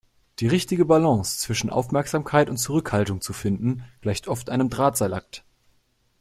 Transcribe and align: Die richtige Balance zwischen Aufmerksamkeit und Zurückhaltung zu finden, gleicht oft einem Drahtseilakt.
Die 0.39 0.47
richtige 0.47 0.83
Balance 0.85 1.37
zwischen 1.37 1.69
Aufmerksamkeit 1.69 2.49
und 2.49 2.57
Zurückhaltung 2.57 3.21
zu 3.21 3.33
finden, 3.33 3.83
gleicht 4.01 4.27
oft 4.27 4.49
einem 4.49 4.67
Drahtseilakt. 4.67 5.43